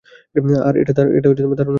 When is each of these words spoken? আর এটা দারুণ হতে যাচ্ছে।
আর 0.63 0.73
এটা 0.77 0.93
দারুণ 0.93 1.13
হতে 1.23 1.41
যাচ্ছে। 1.43 1.63